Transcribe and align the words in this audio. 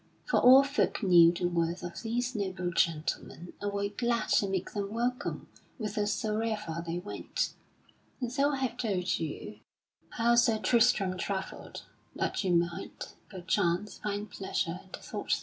For 0.25 0.39
all 0.39 0.63
folk 0.63 1.03
knew 1.03 1.31
the 1.31 1.47
worth 1.47 1.83
of 1.83 2.01
these 2.01 2.33
noble 2.33 2.71
gentlemen 2.71 3.53
and 3.61 3.71
were 3.71 3.87
glad 3.87 4.29
to 4.29 4.47
make 4.49 4.71
them 4.71 4.91
welcome 4.91 5.47
whithersoever 5.77 6.83
they 6.83 6.97
went. 6.97 7.53
And 8.19 8.31
so 8.33 8.49
I 8.49 8.55
have 8.55 8.77
told 8.77 9.05
to 9.05 9.23
you 9.23 9.59
how 10.09 10.33
Sir 10.33 10.57
Tristram 10.57 11.19
travelled, 11.19 11.83
that 12.15 12.43
you 12.43 12.51
might, 12.55 13.13
perchance, 13.29 13.99
find 13.99 14.27
pleasure 14.27 14.79
in 14.85 14.91
the 14.91 14.97
thought 14.97 15.27
thereof. 15.33 15.39